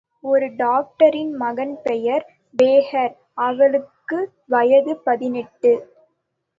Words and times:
ஒரு 0.23 0.47
டாக்டரின் 0.55 1.33
மகள் 1.35 1.75
பெயர் 1.83 2.25
பேஹர் 2.53 3.15
அவளுக்கு 3.41 4.19
வயது 4.47 4.95
பதினெட்டு! 5.03 5.73